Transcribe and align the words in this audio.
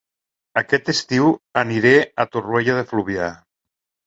Aquest 0.61 0.87
estiu 0.93 1.29
aniré 1.63 1.93
a 2.25 2.27
Torroella 2.37 2.79
de 2.81 2.89
Fluvià 2.95 3.29